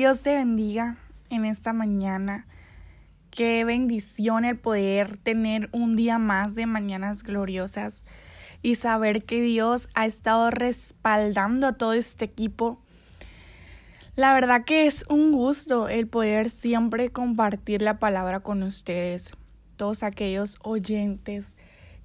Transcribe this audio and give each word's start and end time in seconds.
Dios 0.00 0.22
te 0.22 0.34
bendiga 0.34 0.96
en 1.28 1.44
esta 1.44 1.74
mañana. 1.74 2.46
Qué 3.30 3.66
bendición 3.66 4.46
el 4.46 4.58
poder 4.58 5.18
tener 5.18 5.68
un 5.72 5.94
día 5.94 6.16
más 6.16 6.54
de 6.54 6.64
mañanas 6.64 7.22
gloriosas 7.22 8.06
y 8.62 8.76
saber 8.76 9.26
que 9.26 9.42
Dios 9.42 9.90
ha 9.92 10.06
estado 10.06 10.50
respaldando 10.50 11.66
a 11.66 11.74
todo 11.74 11.92
este 11.92 12.24
equipo. 12.24 12.80
La 14.16 14.32
verdad 14.32 14.64
que 14.64 14.86
es 14.86 15.04
un 15.10 15.32
gusto 15.32 15.90
el 15.90 16.08
poder 16.08 16.48
siempre 16.48 17.10
compartir 17.10 17.82
la 17.82 17.98
palabra 17.98 18.40
con 18.40 18.62
ustedes, 18.62 19.34
todos 19.76 20.02
aquellos 20.02 20.58
oyentes 20.62 21.58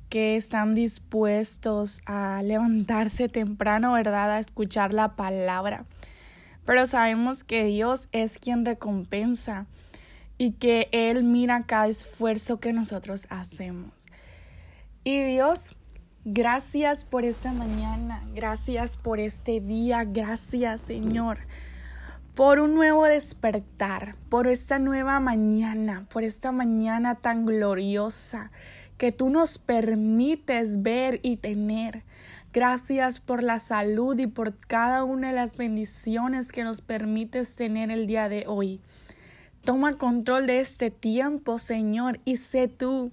que 0.10 0.36
están 0.36 0.76
dispuestos 0.76 2.02
a 2.06 2.42
levantarse 2.44 3.30
temprano, 3.30 3.94
¿verdad? 3.94 4.32
A 4.32 4.40
escuchar 4.40 4.94
la 4.94 5.16
palabra. 5.16 5.86
Pero 6.66 6.86
sabemos 6.88 7.44
que 7.44 7.64
Dios 7.66 8.10
es 8.12 8.38
quien 8.38 8.66
recompensa 8.66 9.66
y 10.38 10.52
que 10.54 10.90
Él 10.92 11.24
mira 11.24 11.64
cada 11.64 11.88
esfuerzo 11.88 12.60
que 12.60 12.74
nosotros 12.74 13.28
hacemos. 13.30 14.08
Y 15.04 15.24
Dios, 15.24 15.76
gracias 16.24 17.06
por 17.06 17.24
esta 17.24 17.54
mañana, 17.54 18.24
gracias 18.34 18.98
por 18.98 19.20
este 19.20 19.62
día, 19.62 20.04
gracias 20.04 20.82
Señor 20.82 21.40
por 22.36 22.60
un 22.60 22.76
nuevo 22.76 23.06
despertar, 23.06 24.16
por 24.30 24.48
esta 24.48 24.78
nueva 24.78 25.22
mañana, 25.22 26.06
por 26.12 26.26
esta 26.26 26.52
mañana 26.52 27.16
tan 27.16 27.46
gloriosa 27.46 28.52
que 28.98 29.12
tú 29.12 29.30
nos 29.30 29.58
permites 29.58 30.82
ver 30.82 31.20
y 31.24 31.38
tener. 31.38 32.04
Gracias 32.54 33.20
por 33.20 33.44
la 33.44 33.60
salud 33.60 34.18
y 34.18 34.28
por 34.28 34.58
cada 34.58 35.04
una 35.04 35.28
de 35.28 35.34
las 35.34 35.58
bendiciones 35.58 36.52
que 36.52 36.64
nos 36.64 36.82
permites 36.82 37.56
tener 37.56 37.92
el 37.92 38.08
día 38.08 38.30
de 38.30 38.46
hoy. 38.48 38.80
Toma 39.66 39.92
control 39.94 40.46
de 40.46 40.60
este 40.60 40.92
tiempo, 40.92 41.58
Señor, 41.58 42.20
y 42.24 42.38
sé 42.38 42.68
tú 42.68 43.12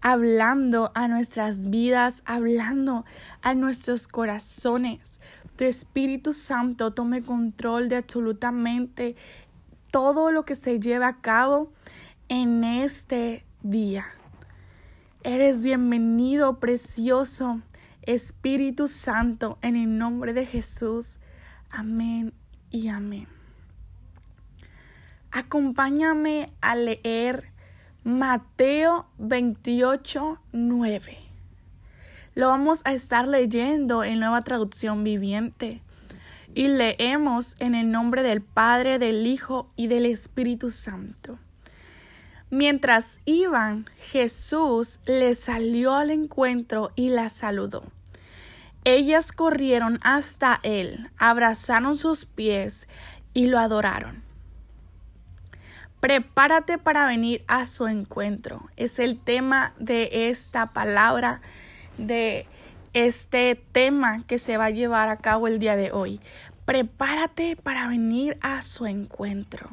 hablando 0.00 0.92
a 0.94 1.08
nuestras 1.08 1.68
vidas, 1.70 2.22
hablando 2.24 3.04
a 3.42 3.52
nuestros 3.54 4.06
corazones. 4.06 5.20
Tu 5.56 5.64
Espíritu 5.64 6.32
Santo 6.32 6.94
tome 6.94 7.22
control 7.22 7.88
de 7.88 7.96
absolutamente 7.96 9.16
todo 9.90 10.30
lo 10.30 10.44
que 10.44 10.54
se 10.54 10.78
lleva 10.78 11.08
a 11.08 11.20
cabo 11.20 11.72
en 12.28 12.62
este 12.62 13.44
día. 13.62 14.06
Eres 15.24 15.64
bienvenido, 15.64 16.60
precioso 16.60 17.60
Espíritu 18.02 18.86
Santo, 18.86 19.58
en 19.62 19.74
el 19.74 19.98
nombre 19.98 20.32
de 20.32 20.46
Jesús. 20.46 21.18
Amén 21.70 22.32
y 22.70 22.86
amén. 22.86 23.26
Acompáñame 25.32 26.52
a 26.60 26.76
leer 26.76 27.50
Mateo 28.04 29.08
28, 29.18 30.40
9. 30.52 31.18
Lo 32.36 32.46
vamos 32.46 32.82
a 32.84 32.92
estar 32.92 33.26
leyendo 33.26 34.04
en 34.04 34.20
nueva 34.20 34.44
traducción 34.44 35.02
viviente. 35.02 35.82
Y 36.54 36.68
leemos 36.68 37.56
en 37.58 37.74
el 37.74 37.90
nombre 37.90 38.22
del 38.22 38.40
Padre, 38.40 39.00
del 39.00 39.26
Hijo 39.26 39.72
y 39.74 39.88
del 39.88 40.06
Espíritu 40.06 40.70
Santo. 40.70 41.40
Mientras 42.50 43.20
iban, 43.26 43.86
Jesús 43.98 45.00
les 45.06 45.38
salió 45.38 45.94
al 45.94 46.10
encuentro 46.10 46.92
y 46.94 47.10
la 47.10 47.28
saludó. 47.28 47.84
Ellas 48.84 49.32
corrieron 49.32 50.00
hasta 50.02 50.60
él, 50.62 51.10
abrazaron 51.18 51.98
sus 51.98 52.24
pies 52.24 52.88
y 53.34 53.46
lo 53.48 53.58
adoraron. 53.58 54.22
Prepárate 56.00 56.78
para 56.78 57.06
venir 57.06 57.44
a 57.48 57.66
su 57.66 57.86
encuentro. 57.86 58.70
Es 58.76 58.98
el 58.98 59.18
tema 59.18 59.74
de 59.78 60.30
esta 60.30 60.72
palabra, 60.72 61.42
de 61.98 62.46
este 62.94 63.62
tema 63.72 64.22
que 64.26 64.38
se 64.38 64.56
va 64.56 64.66
a 64.66 64.70
llevar 64.70 65.08
a 65.08 65.18
cabo 65.18 65.48
el 65.48 65.58
día 65.58 65.76
de 65.76 65.90
hoy. 65.92 66.20
Prepárate 66.64 67.56
para 67.56 67.88
venir 67.88 68.38
a 68.40 68.62
su 68.62 68.86
encuentro. 68.86 69.70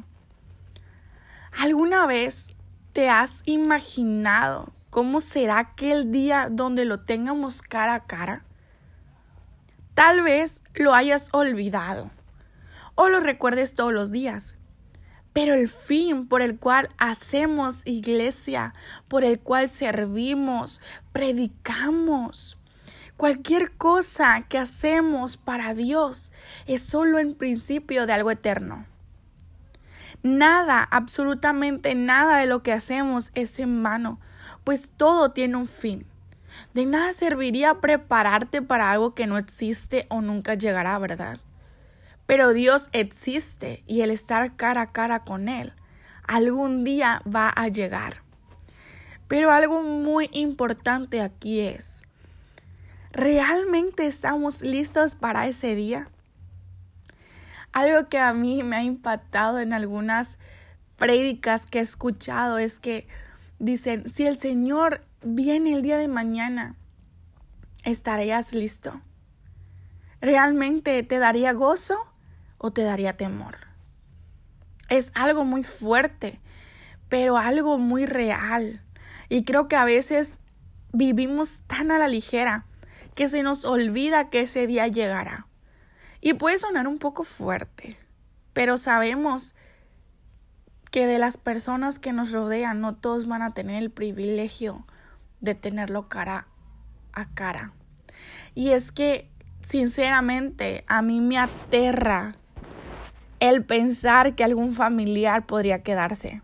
¿Alguna 1.58 2.06
vez 2.06 2.55
te 2.96 3.10
has 3.10 3.42
imaginado 3.44 4.72
cómo 4.88 5.20
será 5.20 5.58
aquel 5.58 6.10
día 6.10 6.48
donde 6.50 6.86
lo 6.86 7.00
tengamos 7.00 7.60
cara 7.60 7.92
a 7.92 8.04
cara? 8.04 8.42
Tal 9.92 10.22
vez 10.22 10.62
lo 10.72 10.94
hayas 10.94 11.28
olvidado 11.32 12.10
o 12.94 13.10
lo 13.10 13.20
recuerdes 13.20 13.74
todos 13.74 13.92
los 13.92 14.10
días, 14.10 14.56
pero 15.34 15.52
el 15.52 15.68
fin 15.68 16.26
por 16.26 16.40
el 16.40 16.58
cual 16.58 16.88
hacemos 16.96 17.86
iglesia, 17.86 18.72
por 19.08 19.24
el 19.24 19.40
cual 19.40 19.68
servimos, 19.68 20.80
predicamos, 21.12 22.56
cualquier 23.18 23.72
cosa 23.72 24.40
que 24.48 24.56
hacemos 24.56 25.36
para 25.36 25.74
Dios 25.74 26.32
es 26.66 26.80
solo 26.80 27.18
en 27.18 27.34
principio 27.34 28.06
de 28.06 28.14
algo 28.14 28.30
eterno. 28.30 28.86
Nada, 30.22 30.86
absolutamente 30.90 31.94
nada 31.94 32.38
de 32.38 32.46
lo 32.46 32.62
que 32.62 32.72
hacemos 32.72 33.30
es 33.34 33.58
en 33.58 33.82
vano, 33.82 34.20
pues 34.64 34.90
todo 34.96 35.32
tiene 35.32 35.56
un 35.56 35.66
fin. 35.66 36.06
De 36.74 36.86
nada 36.86 37.12
serviría 37.12 37.80
prepararte 37.80 38.62
para 38.62 38.90
algo 38.90 39.14
que 39.14 39.26
no 39.26 39.38
existe 39.38 40.06
o 40.08 40.20
nunca 40.20 40.54
llegará, 40.54 40.98
¿verdad? 40.98 41.38
Pero 42.26 42.52
Dios 42.52 42.88
existe 42.92 43.84
y 43.86 44.00
el 44.00 44.10
estar 44.10 44.56
cara 44.56 44.82
a 44.82 44.92
cara 44.92 45.20
con 45.20 45.48
Él 45.48 45.72
algún 46.26 46.84
día 46.84 47.22
va 47.24 47.50
a 47.50 47.68
llegar. 47.68 48.22
Pero 49.28 49.50
algo 49.50 49.82
muy 49.82 50.28
importante 50.32 51.20
aquí 51.20 51.60
es, 51.60 52.06
¿realmente 53.12 54.06
estamos 54.06 54.62
listos 54.62 55.16
para 55.16 55.46
ese 55.46 55.74
día? 55.74 56.08
Algo 57.76 58.08
que 58.08 58.18
a 58.18 58.32
mí 58.32 58.62
me 58.62 58.76
ha 58.76 58.82
impactado 58.82 59.60
en 59.60 59.74
algunas 59.74 60.38
prédicas 60.96 61.66
que 61.66 61.80
he 61.80 61.82
escuchado 61.82 62.56
es 62.56 62.78
que 62.78 63.06
dicen, 63.58 64.08
si 64.08 64.26
el 64.26 64.38
Señor 64.38 65.04
viene 65.22 65.74
el 65.74 65.82
día 65.82 65.98
de 65.98 66.08
mañana, 66.08 66.74
¿estarías 67.84 68.54
listo? 68.54 69.02
¿Realmente 70.22 71.02
te 71.02 71.18
daría 71.18 71.52
gozo? 71.52 71.98
o 72.56 72.70
te 72.70 72.82
daría 72.82 73.18
temor. 73.18 73.58
Es 74.88 75.12
algo 75.14 75.44
muy 75.44 75.62
fuerte, 75.62 76.40
pero 77.10 77.36
algo 77.36 77.76
muy 77.76 78.06
real. 78.06 78.80
Y 79.28 79.44
creo 79.44 79.68
que 79.68 79.76
a 79.76 79.84
veces 79.84 80.40
vivimos 80.94 81.62
tan 81.66 81.90
a 81.90 81.98
la 81.98 82.08
ligera 82.08 82.64
que 83.14 83.28
se 83.28 83.42
nos 83.42 83.66
olvida 83.66 84.30
que 84.30 84.40
ese 84.40 84.66
día 84.66 84.88
llegará. 84.88 85.46
Y 86.20 86.34
puede 86.34 86.58
sonar 86.58 86.86
un 86.86 86.98
poco 86.98 87.24
fuerte, 87.24 87.96
pero 88.52 88.76
sabemos 88.76 89.54
que 90.90 91.06
de 91.06 91.18
las 91.18 91.36
personas 91.36 91.98
que 91.98 92.12
nos 92.12 92.32
rodean 92.32 92.80
no 92.80 92.94
todos 92.94 93.26
van 93.26 93.42
a 93.42 93.52
tener 93.52 93.82
el 93.82 93.90
privilegio 93.90 94.86
de 95.40 95.54
tenerlo 95.54 96.08
cara 96.08 96.46
a 97.12 97.26
cara. 97.34 97.72
Y 98.54 98.70
es 98.70 98.92
que, 98.92 99.28
sinceramente, 99.62 100.84
a 100.86 101.02
mí 101.02 101.20
me 101.20 101.38
aterra 101.38 102.36
el 103.40 103.64
pensar 103.64 104.34
que 104.34 104.44
algún 104.44 104.72
familiar 104.72 105.46
podría 105.46 105.82
quedarse. 105.82 106.42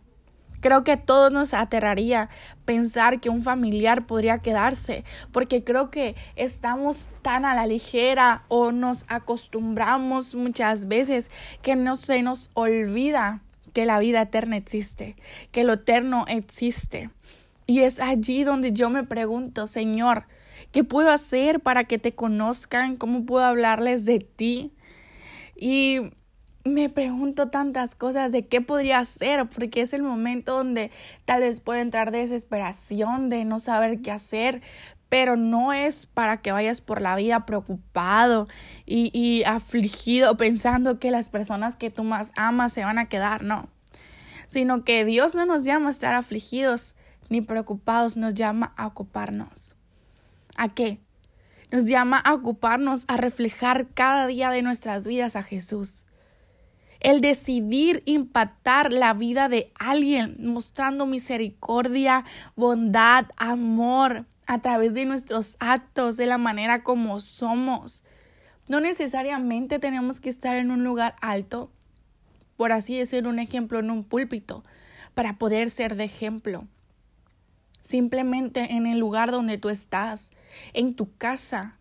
Creo 0.62 0.84
que 0.84 0.92
a 0.92 0.96
todos 0.96 1.32
nos 1.32 1.54
aterraría 1.54 2.28
pensar 2.64 3.20
que 3.20 3.28
un 3.28 3.42
familiar 3.42 4.06
podría 4.06 4.38
quedarse, 4.38 5.04
porque 5.32 5.64
creo 5.64 5.90
que 5.90 6.14
estamos 6.36 7.10
tan 7.20 7.44
a 7.44 7.56
la 7.56 7.66
ligera 7.66 8.44
o 8.46 8.70
nos 8.70 9.04
acostumbramos 9.08 10.36
muchas 10.36 10.86
veces 10.86 11.32
que 11.62 11.74
no 11.74 11.96
se 11.96 12.22
nos 12.22 12.52
olvida 12.54 13.42
que 13.72 13.86
la 13.86 13.98
vida 13.98 14.22
eterna 14.22 14.56
existe, 14.56 15.16
que 15.50 15.64
lo 15.64 15.72
eterno 15.72 16.26
existe. 16.28 17.10
Y 17.66 17.80
es 17.80 17.98
allí 17.98 18.44
donde 18.44 18.72
yo 18.72 18.88
me 18.88 19.02
pregunto, 19.02 19.66
Señor, 19.66 20.26
¿qué 20.70 20.84
puedo 20.84 21.10
hacer 21.10 21.58
para 21.58 21.84
que 21.84 21.98
te 21.98 22.14
conozcan? 22.14 22.96
¿Cómo 22.96 23.26
puedo 23.26 23.44
hablarles 23.44 24.04
de 24.04 24.20
ti? 24.20 24.72
Y 25.56 26.12
me 26.64 26.88
pregunto 26.88 27.48
tantas 27.48 27.94
cosas 27.94 28.32
de 28.32 28.46
qué 28.46 28.60
podría 28.60 29.00
hacer, 29.00 29.48
porque 29.48 29.82
es 29.82 29.92
el 29.92 30.02
momento 30.02 30.56
donde 30.56 30.90
tal 31.24 31.40
vez 31.40 31.60
puede 31.60 31.80
entrar 31.80 32.10
desesperación 32.10 33.28
de 33.28 33.44
no 33.44 33.58
saber 33.58 34.00
qué 34.00 34.10
hacer, 34.10 34.62
pero 35.08 35.36
no 35.36 35.72
es 35.72 36.06
para 36.06 36.40
que 36.40 36.52
vayas 36.52 36.80
por 36.80 37.02
la 37.02 37.16
vida 37.16 37.44
preocupado 37.46 38.48
y, 38.86 39.10
y 39.12 39.44
afligido 39.44 40.36
pensando 40.36 40.98
que 40.98 41.10
las 41.10 41.28
personas 41.28 41.76
que 41.76 41.90
tú 41.90 42.04
más 42.04 42.32
amas 42.36 42.72
se 42.72 42.84
van 42.84 42.98
a 42.98 43.08
quedar, 43.08 43.42
no, 43.42 43.68
sino 44.46 44.84
que 44.84 45.04
Dios 45.04 45.34
no 45.34 45.44
nos 45.46 45.64
llama 45.64 45.88
a 45.88 45.90
estar 45.90 46.14
afligidos 46.14 46.94
ni 47.28 47.40
preocupados, 47.40 48.16
nos 48.16 48.34
llama 48.34 48.72
a 48.76 48.86
ocuparnos. 48.86 49.74
¿A 50.56 50.68
qué? 50.68 51.00
Nos 51.70 51.86
llama 51.86 52.18
a 52.18 52.34
ocuparnos, 52.34 53.04
a 53.08 53.16
reflejar 53.16 53.88
cada 53.88 54.26
día 54.26 54.50
de 54.50 54.62
nuestras 54.62 55.06
vidas 55.06 55.34
a 55.36 55.42
Jesús 55.42 56.04
el 57.02 57.20
decidir 57.20 58.02
impactar 58.06 58.92
la 58.92 59.12
vida 59.12 59.48
de 59.48 59.72
alguien, 59.74 60.36
mostrando 60.38 61.04
misericordia, 61.04 62.24
bondad, 62.54 63.26
amor 63.36 64.24
a 64.46 64.60
través 64.60 64.94
de 64.94 65.04
nuestros 65.04 65.56
actos, 65.58 66.16
de 66.16 66.26
la 66.26 66.38
manera 66.38 66.84
como 66.84 67.18
somos. 67.18 68.04
No 68.68 68.80
necesariamente 68.80 69.80
tenemos 69.80 70.20
que 70.20 70.30
estar 70.30 70.54
en 70.54 70.70
un 70.70 70.84
lugar 70.84 71.16
alto, 71.20 71.72
por 72.56 72.70
así 72.70 72.96
decir 72.96 73.26
un 73.26 73.40
ejemplo, 73.40 73.80
en 73.80 73.90
un 73.90 74.04
púlpito, 74.04 74.64
para 75.14 75.38
poder 75.38 75.72
ser 75.72 75.96
de 75.96 76.04
ejemplo. 76.04 76.68
Simplemente 77.80 78.74
en 78.74 78.86
el 78.86 79.00
lugar 79.00 79.32
donde 79.32 79.58
tú 79.58 79.70
estás, 79.70 80.30
en 80.72 80.94
tu 80.94 81.16
casa, 81.16 81.78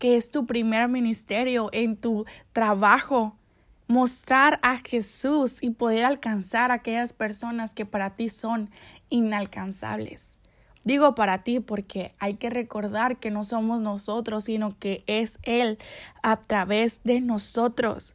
que 0.00 0.16
es 0.16 0.32
tu 0.32 0.44
primer 0.44 0.88
ministerio, 0.88 1.70
en 1.72 1.96
tu 1.96 2.24
trabajo, 2.52 3.38
mostrar 3.86 4.58
a 4.62 4.78
Jesús 4.78 5.62
y 5.62 5.70
poder 5.70 6.04
alcanzar 6.04 6.70
a 6.70 6.74
aquellas 6.74 7.12
personas 7.12 7.74
que 7.74 7.86
para 7.86 8.14
ti 8.14 8.28
son 8.28 8.70
inalcanzables. 9.10 10.40
Digo 10.84 11.14
para 11.14 11.42
ti 11.42 11.60
porque 11.60 12.12
hay 12.18 12.34
que 12.34 12.50
recordar 12.50 13.18
que 13.18 13.30
no 13.30 13.42
somos 13.42 13.80
nosotros, 13.80 14.44
sino 14.44 14.78
que 14.78 15.02
es 15.06 15.38
Él 15.42 15.78
a 16.22 16.36
través 16.36 17.00
de 17.04 17.20
nosotros. 17.20 18.14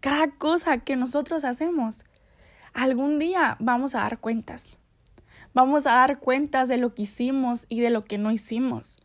Cada 0.00 0.30
cosa 0.30 0.78
que 0.78 0.96
nosotros 0.96 1.44
hacemos, 1.44 2.04
algún 2.72 3.18
día 3.18 3.56
vamos 3.60 3.94
a 3.94 4.00
dar 4.00 4.18
cuentas. 4.18 4.78
Vamos 5.52 5.86
a 5.86 5.92
dar 5.92 6.18
cuentas 6.20 6.68
de 6.68 6.78
lo 6.78 6.94
que 6.94 7.02
hicimos 7.02 7.66
y 7.68 7.80
de 7.80 7.90
lo 7.90 8.02
que 8.02 8.18
no 8.18 8.32
hicimos. 8.32 8.96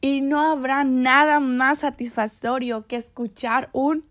Y 0.00 0.22
no 0.22 0.40
habrá 0.40 0.82
nada 0.82 1.40
más 1.40 1.80
satisfactorio 1.80 2.86
que 2.86 2.96
escuchar 2.96 3.70
un 3.72 4.09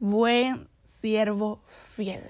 buen 0.00 0.68
siervo 0.84 1.62
fiel. 1.66 2.24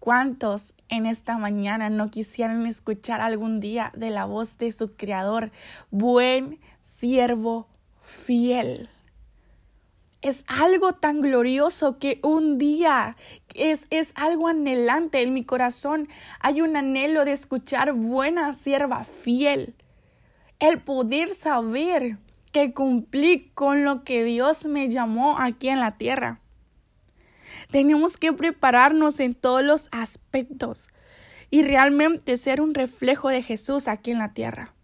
¿Cuántos 0.00 0.74
en 0.88 1.06
esta 1.06 1.38
mañana 1.38 1.88
no 1.88 2.10
quisieran 2.10 2.66
escuchar 2.66 3.20
algún 3.20 3.60
día 3.60 3.92
de 3.94 4.10
la 4.10 4.24
voz 4.24 4.58
de 4.58 4.72
su 4.72 4.96
Creador, 4.96 5.52
buen 5.92 6.58
siervo 6.82 7.68
fiel? 8.00 8.90
Es 10.20 10.44
algo 10.48 10.94
tan 10.94 11.20
glorioso 11.20 11.98
que 11.98 12.18
un 12.24 12.58
día 12.58 13.16
es, 13.54 13.86
es 13.90 14.12
algo 14.16 14.48
anhelante 14.48 15.22
en 15.22 15.34
mi 15.34 15.44
corazón. 15.44 16.08
Hay 16.40 16.60
un 16.60 16.76
anhelo 16.76 17.24
de 17.24 17.32
escuchar 17.32 17.92
buena 17.92 18.52
sierva 18.52 19.04
fiel. 19.04 19.76
El 20.58 20.80
poder 20.80 21.30
saber 21.30 22.18
que 22.52 22.72
cumplí 22.72 23.50
con 23.54 23.84
lo 23.84 24.04
que 24.04 24.24
Dios 24.24 24.66
me 24.66 24.88
llamó 24.88 25.38
aquí 25.38 25.68
en 25.68 25.80
la 25.80 25.96
tierra. 25.96 26.40
Tenemos 27.70 28.16
que 28.16 28.32
prepararnos 28.32 29.18
en 29.20 29.34
todos 29.34 29.62
los 29.62 29.88
aspectos 29.90 30.88
y 31.50 31.62
realmente 31.62 32.36
ser 32.36 32.60
un 32.60 32.74
reflejo 32.74 33.28
de 33.28 33.42
Jesús 33.42 33.88
aquí 33.88 34.10
en 34.10 34.18
la 34.18 34.32
tierra. 34.32 34.74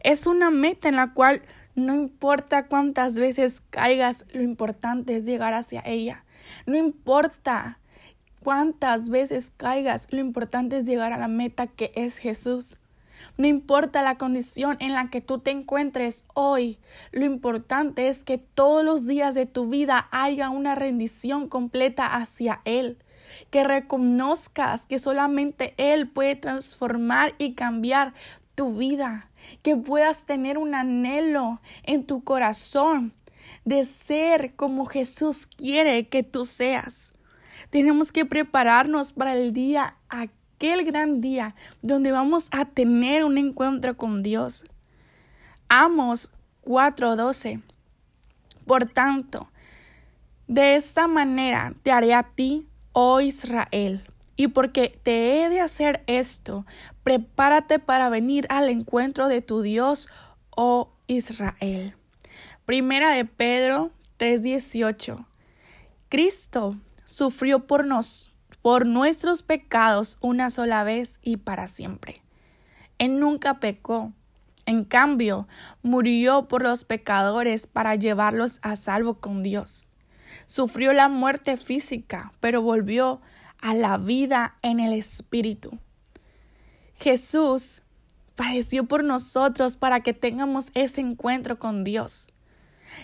Es 0.00 0.26
una 0.26 0.50
meta 0.50 0.88
en 0.88 0.96
la 0.96 1.14
cual 1.14 1.42
no 1.74 1.94
importa 1.94 2.66
cuántas 2.66 3.18
veces 3.18 3.62
caigas, 3.70 4.26
lo 4.32 4.42
importante 4.42 5.16
es 5.16 5.24
llegar 5.24 5.54
hacia 5.54 5.82
ella. 5.84 6.24
No 6.66 6.76
importa 6.76 7.80
cuántas 8.40 9.08
veces 9.08 9.52
caigas, 9.56 10.06
lo 10.10 10.20
importante 10.20 10.76
es 10.76 10.86
llegar 10.86 11.12
a 11.12 11.18
la 11.18 11.28
meta 11.28 11.66
que 11.66 11.90
es 11.96 12.18
Jesús. 12.18 12.76
No 13.36 13.46
importa 13.46 14.02
la 14.02 14.16
condición 14.18 14.76
en 14.80 14.92
la 14.92 15.08
que 15.10 15.20
tú 15.20 15.38
te 15.38 15.50
encuentres 15.50 16.24
hoy, 16.34 16.78
lo 17.12 17.24
importante 17.24 18.08
es 18.08 18.24
que 18.24 18.38
todos 18.38 18.84
los 18.84 19.06
días 19.06 19.34
de 19.34 19.46
tu 19.46 19.68
vida 19.68 20.08
haya 20.10 20.50
una 20.50 20.74
rendición 20.74 21.48
completa 21.48 22.06
hacia 22.06 22.60
Él, 22.64 22.98
que 23.50 23.64
reconozcas 23.64 24.86
que 24.86 24.98
solamente 24.98 25.74
Él 25.76 26.08
puede 26.08 26.36
transformar 26.36 27.34
y 27.38 27.54
cambiar 27.54 28.14
tu 28.54 28.76
vida, 28.76 29.30
que 29.62 29.76
puedas 29.76 30.26
tener 30.26 30.58
un 30.58 30.74
anhelo 30.74 31.60
en 31.82 32.04
tu 32.04 32.22
corazón 32.22 33.12
de 33.64 33.84
ser 33.84 34.54
como 34.54 34.86
Jesús 34.86 35.46
quiere 35.46 36.08
que 36.08 36.22
tú 36.22 36.44
seas. 36.44 37.12
Tenemos 37.70 38.12
que 38.12 38.24
prepararnos 38.24 39.12
para 39.12 39.34
el 39.34 39.52
día 39.52 39.96
gran 40.84 41.20
día 41.20 41.54
donde 41.82 42.12
vamos 42.12 42.48
a 42.50 42.64
tener 42.64 43.24
un 43.24 43.38
encuentro 43.38 43.96
con 43.96 44.22
Dios. 44.22 44.64
Amos 45.68 46.32
4:12. 46.62 47.62
Por 48.66 48.86
tanto, 48.86 49.50
de 50.46 50.76
esta 50.76 51.06
manera 51.06 51.74
te 51.82 51.92
haré 51.92 52.14
a 52.14 52.22
ti, 52.22 52.66
oh 52.92 53.20
Israel, 53.20 54.04
y 54.36 54.48
porque 54.48 54.98
te 55.02 55.44
he 55.44 55.48
de 55.48 55.60
hacer 55.60 56.02
esto, 56.06 56.64
prepárate 57.02 57.78
para 57.78 58.08
venir 58.08 58.46
al 58.48 58.68
encuentro 58.68 59.28
de 59.28 59.42
tu 59.42 59.62
Dios, 59.62 60.08
oh 60.50 60.90
Israel. 61.06 61.94
Primera 62.64 63.10
de 63.10 63.24
Pedro 63.24 63.90
3:18. 64.18 65.26
Cristo 66.08 66.76
sufrió 67.04 67.66
por 67.66 67.84
nosotros 67.84 68.33
por 68.64 68.86
nuestros 68.86 69.42
pecados 69.42 70.16
una 70.22 70.48
sola 70.48 70.84
vez 70.84 71.18
y 71.20 71.36
para 71.36 71.68
siempre. 71.68 72.22
Él 72.96 73.20
nunca 73.20 73.60
pecó. 73.60 74.14
En 74.64 74.86
cambio, 74.86 75.46
murió 75.82 76.48
por 76.48 76.62
los 76.62 76.86
pecadores 76.86 77.66
para 77.66 77.94
llevarlos 77.94 78.60
a 78.62 78.76
salvo 78.76 79.20
con 79.20 79.42
Dios. 79.42 79.90
Sufrió 80.46 80.94
la 80.94 81.10
muerte 81.10 81.58
física, 81.58 82.32
pero 82.40 82.62
volvió 82.62 83.20
a 83.60 83.74
la 83.74 83.98
vida 83.98 84.56
en 84.62 84.80
el 84.80 84.94
Espíritu. 84.94 85.78
Jesús 86.94 87.82
padeció 88.34 88.86
por 88.86 89.04
nosotros 89.04 89.76
para 89.76 90.00
que 90.00 90.14
tengamos 90.14 90.70
ese 90.72 91.02
encuentro 91.02 91.58
con 91.58 91.84
Dios. 91.84 92.28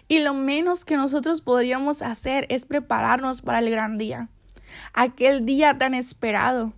Y 0.09 0.21
lo 0.21 0.33
menos 0.33 0.87
que 0.87 0.97
nosotros 0.97 1.43
podríamos 1.43 2.01
hacer 2.01 2.47
es 2.49 2.65
prepararnos 2.65 3.43
para 3.43 3.59
el 3.59 3.69
gran 3.69 3.99
día 3.99 4.31
aquel 4.93 5.47
día 5.47 5.79
tan 5.79 5.95
esperado, 5.95 6.73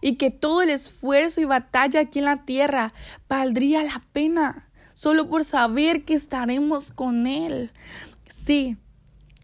y 0.00 0.16
que 0.16 0.30
todo 0.30 0.62
el 0.62 0.70
esfuerzo 0.70 1.40
y 1.40 1.44
batalla 1.44 2.00
aquí 2.00 2.18
en 2.18 2.24
la 2.24 2.44
tierra 2.44 2.92
valdría 3.28 3.82
la 3.82 4.02
pena 4.12 4.68
solo 4.94 5.28
por 5.28 5.44
saber 5.44 6.04
que 6.04 6.14
estaremos 6.14 6.92
con 6.92 7.26
Él. 7.26 7.70
Sí, 8.28 8.76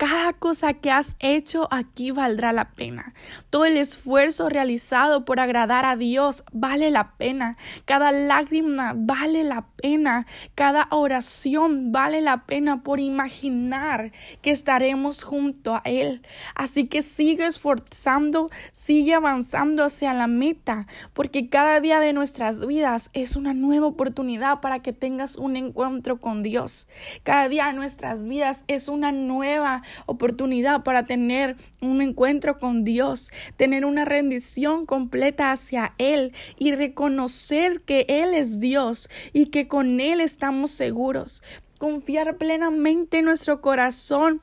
cada 0.02 0.32
cosa 0.32 0.72
que 0.72 0.90
has 0.90 1.14
hecho 1.20 1.68
aquí 1.70 2.10
valdrá 2.10 2.52
la 2.52 2.72
pena. 2.72 3.14
Todo 3.50 3.66
el 3.66 3.76
esfuerzo 3.76 4.48
realizado 4.48 5.24
por 5.24 5.38
agradar 5.38 5.84
a 5.84 5.94
Dios 5.94 6.42
vale 6.50 6.90
la 6.90 7.12
pena. 7.12 7.56
Cada 7.84 8.10
lágrima 8.10 8.94
vale 8.96 9.44
la 9.44 9.64
pena. 9.76 10.26
Cada 10.56 10.88
oración 10.90 11.92
vale 11.92 12.20
la 12.20 12.46
pena 12.46 12.82
por 12.82 12.98
imaginar 12.98 14.10
que 14.40 14.50
estaremos 14.50 15.22
junto 15.22 15.76
a 15.76 15.82
Él. 15.84 16.22
Así 16.56 16.88
que 16.88 17.02
sigue 17.02 17.46
esforzando, 17.46 18.48
sigue 18.72 19.14
avanzando 19.14 19.84
hacia 19.84 20.14
la 20.14 20.26
meta, 20.26 20.88
porque 21.12 21.48
cada 21.48 21.78
día 21.78 22.00
de 22.00 22.12
nuestras 22.12 22.66
vidas 22.66 23.08
es 23.12 23.36
una 23.36 23.54
nueva 23.54 23.86
oportunidad 23.86 24.60
para 24.62 24.80
que 24.80 24.92
tengas 24.92 25.36
un 25.36 25.54
encuentro 25.54 26.20
con 26.20 26.42
Dios. 26.42 26.88
Cada 27.22 27.48
día 27.48 27.66
de 27.66 27.74
nuestras 27.74 28.24
vidas 28.24 28.64
es 28.66 28.88
una 28.88 29.12
nueva 29.12 29.84
oportunidad 30.06 30.82
para 30.82 31.04
tener 31.04 31.56
un 31.80 32.00
encuentro 32.02 32.58
con 32.58 32.84
Dios, 32.84 33.30
tener 33.56 33.84
una 33.84 34.04
rendición 34.04 34.86
completa 34.86 35.52
hacia 35.52 35.94
Él 35.98 36.32
y 36.58 36.72
reconocer 36.72 37.80
que 37.82 38.06
Él 38.08 38.34
es 38.34 38.60
Dios 38.60 39.08
y 39.32 39.46
que 39.46 39.68
con 39.68 40.00
Él 40.00 40.20
estamos 40.20 40.70
seguros. 40.70 41.42
Confiar 41.78 42.36
plenamente 42.36 43.18
en 43.18 43.24
nuestro 43.24 43.60
corazón, 43.60 44.40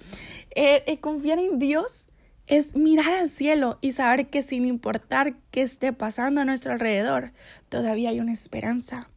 eh, 0.55 0.83
eh, 0.87 0.99
confiar 0.99 1.39
en 1.39 1.57
Dios 1.59 2.05
es 2.47 2.75
mirar 2.75 3.13
al 3.13 3.29
cielo 3.29 3.77
y 3.79 3.91
saber 3.93 4.29
que 4.29 4.41
sin 4.41 4.65
importar 4.65 5.35
qué 5.51 5.61
esté 5.61 5.93
pasando 5.93 6.41
a 6.41 6.45
nuestro 6.45 6.73
alrededor, 6.73 7.31
todavía 7.69 8.09
hay 8.09 8.19
una 8.19 8.33
esperanza. 8.33 9.07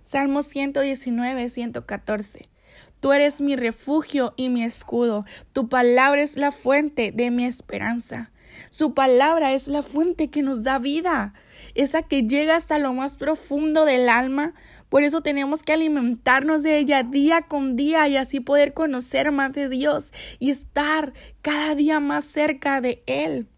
Salmo 0.00 0.42
119, 0.42 1.48
114. 1.48 2.55
Tú 3.00 3.12
eres 3.12 3.40
mi 3.40 3.56
refugio 3.56 4.34
y 4.36 4.48
mi 4.48 4.64
escudo. 4.64 5.24
Tu 5.52 5.68
palabra 5.68 6.22
es 6.22 6.36
la 6.36 6.50
fuente 6.50 7.12
de 7.12 7.30
mi 7.30 7.44
esperanza. 7.44 8.30
Su 8.70 8.94
palabra 8.94 9.52
es 9.52 9.68
la 9.68 9.82
fuente 9.82 10.28
que 10.28 10.42
nos 10.42 10.62
da 10.62 10.78
vida, 10.78 11.34
esa 11.74 12.02
que 12.02 12.22
llega 12.22 12.56
hasta 12.56 12.78
lo 12.78 12.92
más 12.94 13.16
profundo 13.16 13.84
del 13.84 14.08
alma. 14.08 14.54
Por 14.88 15.02
eso 15.02 15.20
tenemos 15.20 15.62
que 15.62 15.72
alimentarnos 15.72 16.62
de 16.62 16.78
ella 16.78 17.02
día 17.02 17.42
con 17.42 17.76
día 17.76 18.08
y 18.08 18.16
así 18.16 18.40
poder 18.40 18.72
conocer 18.72 19.30
más 19.32 19.52
de 19.52 19.68
Dios 19.68 20.12
y 20.38 20.50
estar 20.50 21.12
cada 21.42 21.74
día 21.74 22.00
más 22.00 22.24
cerca 22.24 22.80
de 22.80 23.02
Él. 23.06 23.48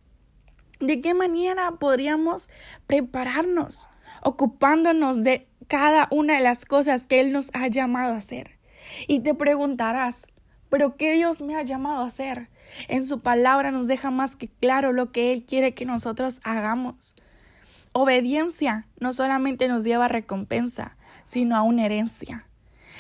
¿De 0.81 1.00
qué 1.00 1.15
manera 1.15 1.73
podríamos 1.73 2.49
prepararnos? 2.87 3.91
Ocupándonos 4.23 5.23
de 5.23 5.49
cada 5.69 6.09
una 6.11 6.37
de 6.37 6.43
las 6.43 6.65
cosas 6.65 7.07
que 7.07 7.21
Él 7.21 7.33
nos 7.33 7.50
ha 7.53 7.69
llamado 7.69 8.15
a 8.15 8.19
hacer. 8.19 8.58
Y 9.07 9.21
te 9.21 9.35
preguntarás, 9.35 10.26
Pero 10.71 10.97
¿qué 10.97 11.12
Dios 11.14 11.40
me 11.40 11.57
ha 11.57 11.62
llamado 11.62 12.02
a 12.02 12.07
hacer? 12.07 12.50
En 12.88 13.07
su 13.07 13.21
palabra 13.21 13.71
nos 13.71 13.87
deja 13.87 14.11
más 14.11 14.37
que 14.37 14.49
claro 14.49 14.92
lo 14.92 15.12
que 15.12 15.33
Él 15.33 15.45
quiere 15.47 15.73
que 15.73 15.87
nosotros 15.87 16.40
hagamos. 16.45 17.14
Obediencia 17.92 18.87
no 19.00 19.14
solamente 19.14 19.66
nos 19.66 19.85
lleva 19.85 20.04
a 20.04 20.09
recompensa, 20.09 20.97
sino 21.25 21.57
a 21.57 21.62
una 21.62 21.87
herencia. 21.87 22.49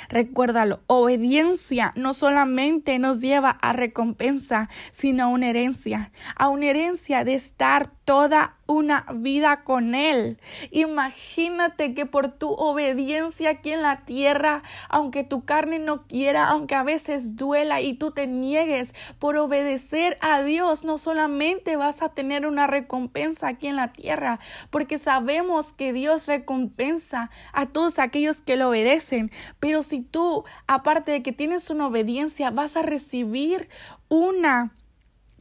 Recuérdalo, 0.08 0.80
obediencia 0.86 1.92
no 1.96 2.14
solamente 2.14 2.98
nos 2.98 3.20
lleva 3.20 3.50
a 3.50 3.72
recompensa, 3.72 4.68
sino 4.90 5.24
a 5.24 5.26
una 5.26 5.50
herencia, 5.50 6.12
a 6.36 6.48
una 6.48 6.66
herencia 6.66 7.24
de 7.24 7.34
estar 7.34 7.92
toda 8.08 8.56
una 8.66 9.04
vida 9.14 9.64
con 9.64 9.94
Él. 9.94 10.38
Imagínate 10.70 11.92
que 11.92 12.06
por 12.06 12.28
tu 12.28 12.48
obediencia 12.52 13.50
aquí 13.50 13.70
en 13.70 13.82
la 13.82 14.06
tierra, 14.06 14.62
aunque 14.88 15.24
tu 15.24 15.44
carne 15.44 15.78
no 15.78 16.06
quiera, 16.06 16.48
aunque 16.48 16.74
a 16.74 16.82
veces 16.82 17.36
duela 17.36 17.82
y 17.82 17.92
tú 17.92 18.12
te 18.12 18.26
niegues 18.26 18.94
por 19.18 19.36
obedecer 19.36 20.16
a 20.22 20.42
Dios, 20.42 20.84
no 20.84 20.96
solamente 20.96 21.76
vas 21.76 22.00
a 22.00 22.08
tener 22.08 22.46
una 22.46 22.66
recompensa 22.66 23.48
aquí 23.48 23.66
en 23.66 23.76
la 23.76 23.92
tierra, 23.92 24.40
porque 24.70 24.96
sabemos 24.96 25.74
que 25.74 25.92
Dios 25.92 26.28
recompensa 26.28 27.28
a 27.52 27.66
todos 27.66 27.98
aquellos 27.98 28.40
que 28.40 28.56
lo 28.56 28.70
obedecen, 28.70 29.30
pero 29.60 29.82
si 29.82 30.00
tú, 30.00 30.44
aparte 30.66 31.12
de 31.12 31.22
que 31.22 31.32
tienes 31.32 31.68
una 31.68 31.88
obediencia, 31.88 32.50
vas 32.50 32.78
a 32.78 32.82
recibir 32.82 33.68
una 34.08 34.72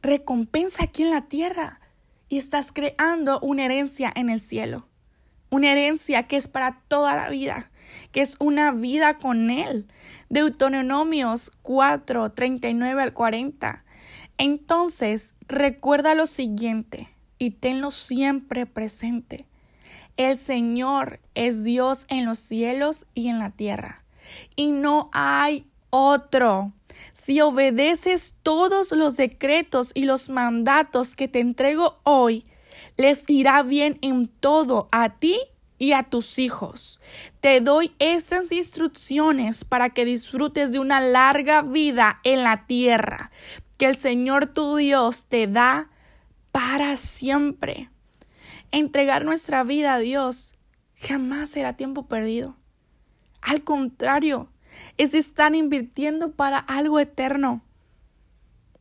recompensa 0.02 0.84
aquí 0.84 1.04
en 1.04 1.12
la 1.12 1.22
tierra 1.28 1.80
y 2.28 2.38
estás 2.38 2.72
creando 2.72 3.40
una 3.40 3.64
herencia 3.64 4.12
en 4.14 4.30
el 4.30 4.40
cielo. 4.40 4.86
Una 5.50 5.72
herencia 5.72 6.24
que 6.24 6.36
es 6.36 6.48
para 6.48 6.80
toda 6.88 7.16
la 7.16 7.30
vida, 7.30 7.70
que 8.12 8.20
es 8.20 8.36
una 8.38 8.70
vida 8.72 9.18
con 9.18 9.50
Él. 9.50 9.86
Deuteronomios 10.28 11.50
4, 11.62 12.32
39 12.32 13.02
al 13.02 13.12
40. 13.14 13.84
Entonces, 14.36 15.34
recuerda 15.48 16.14
lo 16.14 16.26
siguiente 16.26 17.08
y 17.38 17.50
tenlo 17.52 17.90
siempre 17.90 18.66
presente. 18.66 19.46
El 20.16 20.36
Señor 20.36 21.20
es 21.34 21.64
Dios 21.64 22.04
en 22.08 22.24
los 22.24 22.38
cielos 22.38 23.06
y 23.14 23.28
en 23.28 23.38
la 23.38 23.50
tierra, 23.50 24.02
y 24.56 24.72
no 24.72 25.10
hay 25.12 25.66
otro. 25.90 26.72
Si 27.12 27.40
obedeces 27.40 28.34
todos 28.42 28.92
los 28.92 29.16
decretos 29.16 29.90
y 29.94 30.04
los 30.04 30.28
mandatos 30.28 31.16
que 31.16 31.28
te 31.28 31.40
entrego 31.40 32.00
hoy, 32.04 32.46
les 32.96 33.24
irá 33.28 33.62
bien 33.62 33.98
en 34.02 34.26
todo 34.28 34.88
a 34.92 35.18
ti 35.18 35.40
y 35.78 35.92
a 35.92 36.02
tus 36.04 36.38
hijos. 36.38 37.00
Te 37.40 37.60
doy 37.60 37.92
estas 37.98 38.52
instrucciones 38.52 39.64
para 39.64 39.90
que 39.90 40.04
disfrutes 40.04 40.72
de 40.72 40.78
una 40.78 41.00
larga 41.00 41.62
vida 41.62 42.20
en 42.24 42.42
la 42.42 42.66
tierra 42.66 43.30
que 43.78 43.86
el 43.86 43.96
Señor 43.96 44.46
tu 44.46 44.76
Dios 44.76 45.24
te 45.26 45.46
da 45.46 45.88
para 46.52 46.96
siempre. 46.96 47.88
Entregar 48.72 49.24
nuestra 49.24 49.62
vida 49.62 49.94
a 49.94 49.98
Dios 49.98 50.52
jamás 50.96 51.50
será 51.50 51.74
tiempo 51.74 52.06
perdido. 52.06 52.56
Al 53.40 53.62
contrario, 53.62 54.48
es 54.96 55.14
estar 55.14 55.54
invirtiendo 55.54 56.32
para 56.32 56.58
algo 56.58 57.00
eterno. 57.00 57.62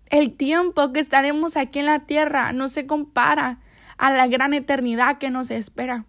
El 0.10 0.36
tiempo 0.36 0.94
que 0.94 1.00
estaremos 1.00 1.58
aquí 1.58 1.80
en 1.80 1.86
la 1.88 2.06
tierra 2.06 2.54
no 2.54 2.68
se 2.68 2.88
compara 2.88 3.60
a 3.98 4.12
la 4.12 4.28
gran 4.28 4.54
eternidad 4.54 5.18
que 5.18 5.30
nos 5.30 5.52
espera. 5.52 6.06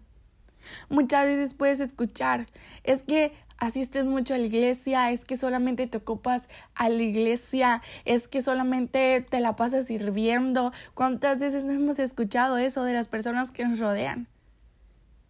Muchas 0.89 1.25
veces 1.25 1.53
puedes 1.53 1.79
escuchar, 1.79 2.45
es 2.83 3.03
que 3.03 3.33
asistes 3.57 4.05
mucho 4.05 4.33
a 4.33 4.37
la 4.37 4.45
iglesia, 4.45 5.11
es 5.11 5.25
que 5.25 5.35
solamente 5.35 5.87
te 5.87 5.97
ocupas 5.97 6.49
a 6.75 6.89
la 6.89 7.01
iglesia, 7.01 7.81
es 8.05 8.27
que 8.27 8.41
solamente 8.41 9.25
te 9.29 9.39
la 9.39 9.55
pasas 9.55 9.87
sirviendo. 9.87 10.71
¿Cuántas 10.93 11.39
veces 11.39 11.65
no 11.65 11.73
hemos 11.73 11.99
escuchado 11.99 12.57
eso 12.57 12.83
de 12.83 12.93
las 12.93 13.07
personas 13.07 13.51
que 13.51 13.65
nos 13.65 13.79
rodean? 13.79 14.27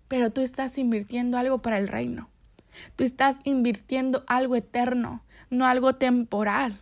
Pero 0.07 0.31
tú 0.31 0.41
estás 0.41 0.77
invirtiendo 0.77 1.37
algo 1.37 1.61
para 1.61 1.77
el 1.77 1.87
reino. 1.87 2.29
Tú 2.95 3.03
estás 3.03 3.39
invirtiendo 3.43 4.23
algo 4.27 4.55
eterno, 4.55 5.23
no 5.49 5.65
algo 5.65 5.95
temporal. 5.95 6.79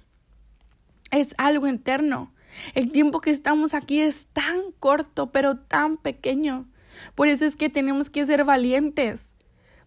Es 1.12 1.36
algo 1.38 1.67
eterno. 1.67 2.34
El 2.74 2.91
tiempo 2.91 3.22
que 3.22 3.32
estamos 3.32 3.74
aquí 3.74 4.01
es 4.01 4.27
tan 4.27 4.72
corto, 4.79 5.32
pero 5.32 5.58
tan 5.58 5.98
pequeño. 5.98 6.67
Por 7.15 7.27
eso 7.27 7.46
es 7.46 7.56
que 7.56 7.70
tenemos 7.70 8.10
que 8.10 8.25
ser 8.25 8.44
valientes. 8.44 9.36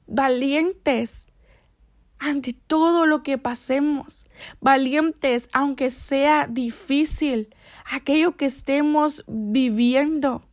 Valientes 0.07 1.29
ante 2.19 2.53
todo 2.53 3.07
lo 3.07 3.23
que 3.23 3.39
pasemos. 3.39 4.27
Valientes 4.61 5.49
aunque 5.53 5.91
sea 5.91 6.47
difícil. 6.47 7.55
Aquello 7.91 8.37
que 8.37 8.47
estemos 8.47 9.25
viviendo. 9.27 10.47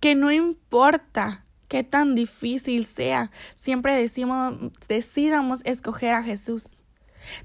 Que 0.00 0.14
no 0.14 0.30
importa 0.30 1.46
qué 1.68 1.84
tan 1.84 2.14
difícil 2.14 2.86
sea, 2.86 3.30
siempre 3.54 3.94
decimos, 3.94 4.54
decidamos 4.88 5.60
escoger 5.64 6.14
a 6.14 6.22
Jesús. 6.22 6.82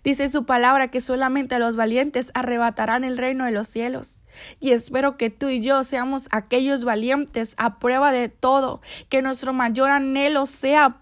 Dice 0.03 0.29
su 0.29 0.45
palabra 0.45 0.89
que 0.89 1.01
solamente 1.01 1.59
los 1.59 1.75
valientes 1.75 2.31
arrebatarán 2.33 3.03
el 3.03 3.17
reino 3.17 3.45
de 3.45 3.51
los 3.51 3.67
cielos. 3.67 4.23
Y 4.59 4.71
espero 4.71 5.17
que 5.17 5.29
tú 5.29 5.49
y 5.49 5.61
yo 5.61 5.83
seamos 5.83 6.27
aquellos 6.31 6.85
valientes 6.85 7.53
a 7.57 7.79
prueba 7.79 8.11
de 8.11 8.29
todo, 8.29 8.81
que 9.09 9.21
nuestro 9.21 9.51
mayor 9.53 9.89
anhelo 9.89 10.45
sea 10.45 11.01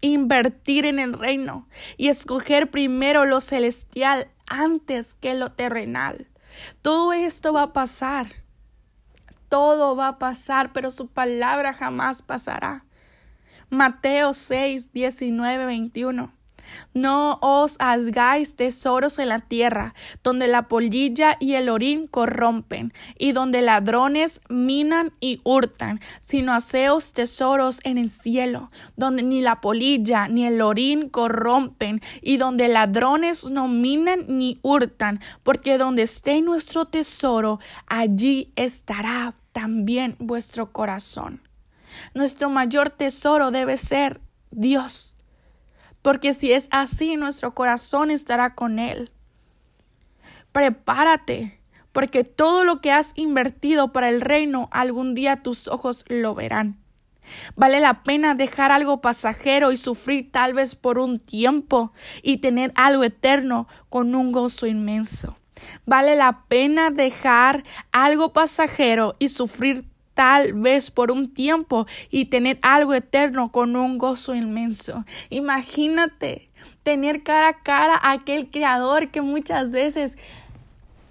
invertir 0.00 0.84
en 0.84 0.98
el 0.98 1.12
reino 1.12 1.68
y 1.96 2.08
escoger 2.08 2.70
primero 2.70 3.24
lo 3.24 3.40
celestial 3.40 4.30
antes 4.46 5.14
que 5.14 5.34
lo 5.34 5.52
terrenal. 5.52 6.28
Todo 6.82 7.12
esto 7.12 7.52
va 7.52 7.62
a 7.62 7.72
pasar 7.72 8.41
todo 9.52 9.94
va 9.94 10.08
a 10.08 10.18
pasar, 10.18 10.72
pero 10.72 10.90
su 10.90 11.08
palabra 11.08 11.74
jamás 11.74 12.22
pasará. 12.22 12.86
Mateo 13.68 14.32
6, 14.32 14.94
19, 14.94 15.66
21. 15.66 16.32
No 16.94 17.38
os 17.42 17.76
hagáis 17.78 18.56
tesoros 18.56 19.18
en 19.18 19.28
la 19.28 19.40
tierra, 19.40 19.94
donde 20.24 20.48
la 20.48 20.68
polilla 20.68 21.36
y 21.38 21.52
el 21.52 21.68
orín 21.68 22.06
corrompen, 22.06 22.94
y 23.18 23.32
donde 23.32 23.60
ladrones 23.60 24.40
minan 24.48 25.12
y 25.20 25.42
hurtan, 25.44 26.00
sino 26.20 26.54
haceos 26.54 27.12
tesoros 27.12 27.80
en 27.84 27.98
el 27.98 28.08
cielo, 28.08 28.70
donde 28.96 29.22
ni 29.22 29.42
la 29.42 29.60
polilla 29.60 30.28
ni 30.28 30.46
el 30.46 30.62
orín 30.62 31.10
corrompen, 31.10 32.00
y 32.22 32.38
donde 32.38 32.68
ladrones 32.68 33.50
no 33.50 33.68
minan 33.68 34.24
ni 34.28 34.58
hurtan, 34.62 35.20
porque 35.42 35.76
donde 35.76 36.04
esté 36.04 36.40
nuestro 36.40 36.86
tesoro, 36.86 37.60
allí 37.86 38.50
estará 38.56 39.34
también 39.52 40.16
vuestro 40.18 40.72
corazón. 40.72 41.40
Nuestro 42.14 42.48
mayor 42.48 42.90
tesoro 42.90 43.50
debe 43.50 43.76
ser 43.76 44.20
Dios, 44.50 45.16
porque 46.00 46.34
si 46.34 46.52
es 46.52 46.68
así, 46.70 47.16
nuestro 47.16 47.54
corazón 47.54 48.10
estará 48.10 48.54
con 48.54 48.78
Él. 48.78 49.10
Prepárate, 50.52 51.60
porque 51.92 52.24
todo 52.24 52.64
lo 52.64 52.80
que 52.80 52.92
has 52.92 53.12
invertido 53.16 53.92
para 53.92 54.08
el 54.08 54.20
reino, 54.20 54.68
algún 54.72 55.14
día 55.14 55.42
tus 55.42 55.68
ojos 55.68 56.04
lo 56.08 56.34
verán. 56.34 56.78
Vale 57.54 57.80
la 57.80 58.02
pena 58.02 58.34
dejar 58.34 58.72
algo 58.72 59.00
pasajero 59.00 59.70
y 59.70 59.76
sufrir 59.76 60.32
tal 60.32 60.54
vez 60.54 60.74
por 60.74 60.98
un 60.98 61.20
tiempo 61.20 61.92
y 62.22 62.38
tener 62.38 62.72
algo 62.74 63.04
eterno 63.04 63.68
con 63.88 64.14
un 64.14 64.32
gozo 64.32 64.66
inmenso. 64.66 65.36
Vale 65.86 66.16
la 66.16 66.44
pena 66.48 66.90
dejar 66.90 67.64
algo 67.92 68.32
pasajero 68.32 69.16
y 69.18 69.28
sufrir 69.28 69.84
tal 70.14 70.52
vez 70.52 70.90
por 70.90 71.10
un 71.10 71.32
tiempo 71.32 71.86
y 72.10 72.26
tener 72.26 72.58
algo 72.62 72.94
eterno 72.94 73.50
con 73.50 73.76
un 73.76 73.98
gozo 73.98 74.34
inmenso. 74.34 75.04
Imagínate 75.30 76.48
tener 76.82 77.22
cara 77.22 77.48
a 77.48 77.62
cara 77.62 77.96
a 77.96 78.12
aquel 78.12 78.50
creador 78.50 79.10
que 79.10 79.22
muchas 79.22 79.72
veces 79.72 80.16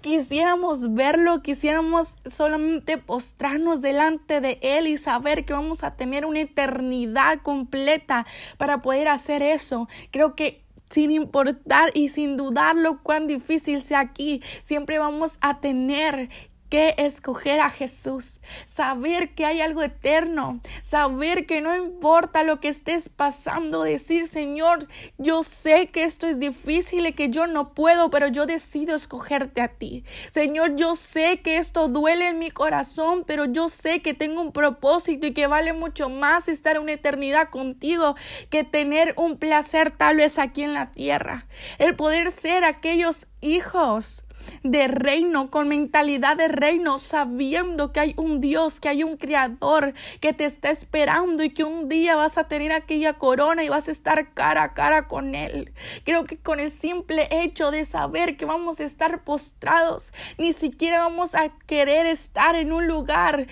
quisiéramos 0.02 0.94
verlo, 0.94 1.42
quisiéramos 1.42 2.16
solamente 2.26 2.98
postrarnos 2.98 3.80
delante 3.80 4.40
de 4.40 4.58
Él 4.60 4.88
y 4.88 4.98
saber 4.98 5.44
que 5.44 5.52
vamos 5.52 5.84
a 5.84 5.94
tener 5.94 6.26
una 6.26 6.40
eternidad 6.40 7.38
completa 7.42 8.26
para 8.58 8.82
poder 8.82 9.08
hacer 9.08 9.42
eso. 9.42 9.88
Creo 10.10 10.34
que 10.34 10.61
sin 10.92 11.10
importar 11.10 11.90
y 11.94 12.10
sin 12.10 12.36
dudarlo 12.36 13.02
cuán 13.02 13.26
difícil 13.26 13.82
sea 13.82 14.00
aquí, 14.00 14.42
siempre 14.60 14.98
vamos 14.98 15.38
a 15.40 15.60
tener 15.60 16.28
qué 16.72 16.94
escoger 16.96 17.60
a 17.60 17.68
Jesús, 17.68 18.40
saber 18.64 19.34
que 19.34 19.44
hay 19.44 19.60
algo 19.60 19.82
eterno, 19.82 20.58
saber 20.80 21.44
que 21.44 21.60
no 21.60 21.76
importa 21.76 22.44
lo 22.44 22.60
que 22.60 22.68
estés 22.68 23.10
pasando, 23.10 23.82
decir, 23.82 24.26
Señor, 24.26 24.88
yo 25.18 25.42
sé 25.42 25.88
que 25.88 26.04
esto 26.04 26.26
es 26.26 26.40
difícil 26.40 27.04
y 27.04 27.12
que 27.12 27.28
yo 27.28 27.46
no 27.46 27.74
puedo, 27.74 28.08
pero 28.08 28.28
yo 28.28 28.46
decido 28.46 28.94
escogerte 28.94 29.60
a 29.60 29.68
ti. 29.68 30.04
Señor, 30.30 30.76
yo 30.76 30.94
sé 30.94 31.42
que 31.42 31.58
esto 31.58 31.88
duele 31.88 32.28
en 32.28 32.38
mi 32.38 32.50
corazón, 32.50 33.24
pero 33.26 33.44
yo 33.44 33.68
sé 33.68 34.00
que 34.00 34.14
tengo 34.14 34.40
un 34.40 34.52
propósito 34.52 35.26
y 35.26 35.34
que 35.34 35.48
vale 35.48 35.74
mucho 35.74 36.08
más 36.08 36.48
estar 36.48 36.80
una 36.80 36.92
eternidad 36.92 37.50
contigo 37.50 38.16
que 38.48 38.64
tener 38.64 39.12
un 39.18 39.36
placer 39.36 39.90
tal 39.90 40.16
vez 40.16 40.38
aquí 40.38 40.62
en 40.62 40.72
la 40.72 40.90
tierra. 40.90 41.44
El 41.76 41.96
poder 41.96 42.30
ser 42.30 42.64
aquellos 42.64 43.26
hijos 43.42 44.24
de 44.62 44.88
reino, 44.88 45.50
con 45.50 45.68
mentalidad 45.68 46.36
de 46.36 46.48
reino, 46.48 46.98
sabiendo 46.98 47.92
que 47.92 48.00
hay 48.00 48.14
un 48.16 48.40
Dios, 48.40 48.80
que 48.80 48.88
hay 48.88 49.02
un 49.02 49.16
Creador 49.16 49.94
que 50.20 50.32
te 50.32 50.44
está 50.44 50.70
esperando 50.70 51.42
y 51.42 51.50
que 51.50 51.64
un 51.64 51.88
día 51.88 52.16
vas 52.16 52.38
a 52.38 52.48
tener 52.48 52.72
aquella 52.72 53.14
corona 53.14 53.64
y 53.64 53.68
vas 53.68 53.88
a 53.88 53.92
estar 53.92 54.32
cara 54.34 54.62
a 54.62 54.74
cara 54.74 55.08
con 55.08 55.34
Él. 55.34 55.72
Creo 56.04 56.24
que 56.24 56.36
con 56.36 56.60
el 56.60 56.70
simple 56.70 57.28
hecho 57.30 57.70
de 57.70 57.84
saber 57.84 58.36
que 58.36 58.44
vamos 58.44 58.80
a 58.80 58.84
estar 58.84 59.24
postrados, 59.24 60.12
ni 60.38 60.52
siquiera 60.52 61.00
vamos 61.00 61.34
a 61.34 61.50
querer 61.66 62.06
estar 62.06 62.54
en 62.56 62.72
un 62.72 62.86
lugar 62.86 63.46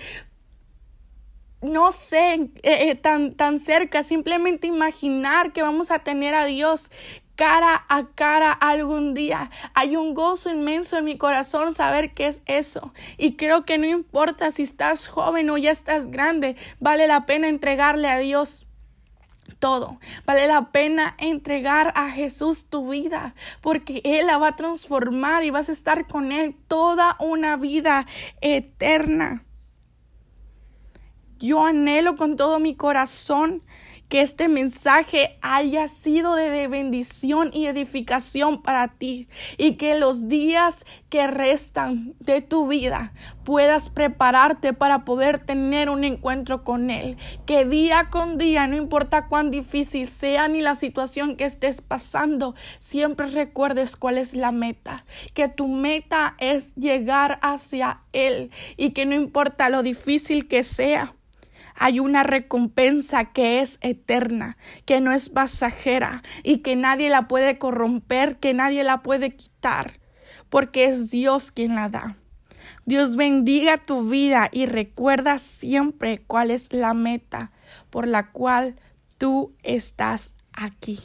no 1.61 1.91
sé, 1.91 2.33
eh, 2.33 2.89
eh, 2.89 2.95
tan, 2.95 3.35
tan 3.35 3.59
cerca, 3.59 4.01
simplemente 4.01 4.65
imaginar 4.65 5.53
que 5.53 5.61
vamos 5.61 5.91
a 5.91 5.99
tener 5.99 6.33
a 6.33 6.45
Dios 6.45 6.89
cara 7.41 7.83
a 7.89 8.05
cara 8.05 8.51
algún 8.51 9.15
día. 9.15 9.49
Hay 9.73 9.95
un 9.95 10.13
gozo 10.13 10.51
inmenso 10.51 10.99
en 10.99 11.05
mi 11.05 11.17
corazón 11.17 11.73
saber 11.73 12.13
qué 12.13 12.27
es 12.27 12.43
eso. 12.45 12.93
Y 13.17 13.35
creo 13.35 13.63
que 13.63 13.79
no 13.79 13.87
importa 13.87 14.51
si 14.51 14.61
estás 14.61 15.07
joven 15.07 15.49
o 15.49 15.57
ya 15.57 15.71
estás 15.71 16.11
grande, 16.11 16.55
vale 16.79 17.07
la 17.07 17.25
pena 17.25 17.47
entregarle 17.47 18.09
a 18.09 18.19
Dios 18.19 18.67
todo. 19.57 19.97
Vale 20.27 20.45
la 20.45 20.71
pena 20.71 21.15
entregar 21.17 21.91
a 21.95 22.11
Jesús 22.11 22.67
tu 22.69 22.91
vida 22.91 23.33
porque 23.61 24.01
Él 24.03 24.27
la 24.27 24.37
va 24.37 24.49
a 24.49 24.55
transformar 24.55 25.43
y 25.43 25.49
vas 25.49 25.67
a 25.69 25.71
estar 25.71 26.05
con 26.05 26.31
Él 26.31 26.55
toda 26.67 27.17
una 27.19 27.57
vida 27.57 28.05
eterna. 28.41 29.43
Yo 31.39 31.65
anhelo 31.65 32.15
con 32.17 32.35
todo 32.35 32.59
mi 32.59 32.75
corazón 32.75 33.63
que 34.11 34.19
este 34.19 34.49
mensaje 34.49 35.37
haya 35.41 35.87
sido 35.87 36.35
de 36.35 36.67
bendición 36.67 37.49
y 37.53 37.67
edificación 37.67 38.61
para 38.61 38.89
ti 38.89 39.25
y 39.57 39.75
que 39.75 39.97
los 39.97 40.27
días 40.27 40.85
que 41.07 41.27
restan 41.27 42.13
de 42.19 42.41
tu 42.41 42.67
vida 42.67 43.13
puedas 43.45 43.89
prepararte 43.89 44.73
para 44.73 45.05
poder 45.05 45.39
tener 45.39 45.89
un 45.89 46.03
encuentro 46.03 46.65
con 46.65 46.89
Él. 46.89 47.15
Que 47.45 47.63
día 47.63 48.09
con 48.09 48.37
día, 48.37 48.67
no 48.67 48.75
importa 48.75 49.29
cuán 49.29 49.49
difícil 49.49 50.09
sea 50.09 50.49
ni 50.49 50.59
la 50.59 50.75
situación 50.75 51.37
que 51.37 51.45
estés 51.45 51.79
pasando, 51.79 52.53
siempre 52.79 53.27
recuerdes 53.27 53.95
cuál 53.95 54.17
es 54.17 54.33
la 54.33 54.51
meta. 54.51 55.05
Que 55.33 55.47
tu 55.47 55.69
meta 55.69 56.35
es 56.37 56.75
llegar 56.75 57.39
hacia 57.41 58.01
Él 58.11 58.51
y 58.75 58.89
que 58.89 59.05
no 59.05 59.15
importa 59.15 59.69
lo 59.69 59.83
difícil 59.83 60.49
que 60.49 60.65
sea 60.65 61.15
hay 61.81 61.99
una 61.99 62.21
recompensa 62.21 63.25
que 63.33 63.59
es 63.59 63.79
eterna, 63.81 64.55
que 64.85 65.01
no 65.01 65.11
es 65.11 65.29
pasajera 65.29 66.21
y 66.43 66.59
que 66.59 66.75
nadie 66.75 67.09
la 67.09 67.27
puede 67.27 67.57
corromper, 67.57 68.37
que 68.37 68.53
nadie 68.53 68.83
la 68.83 69.01
puede 69.01 69.35
quitar, 69.35 69.99
porque 70.49 70.85
es 70.85 71.09
Dios 71.09 71.51
quien 71.51 71.73
la 71.73 71.89
da. 71.89 72.17
Dios 72.85 73.15
bendiga 73.15 73.81
tu 73.81 74.07
vida 74.07 74.47
y 74.51 74.67
recuerda 74.67 75.39
siempre 75.39 76.21
cuál 76.27 76.51
es 76.51 76.71
la 76.71 76.93
meta 76.93 77.51
por 77.89 78.07
la 78.07 78.31
cual 78.31 78.75
tú 79.17 79.55
estás 79.63 80.35
aquí. 80.53 80.99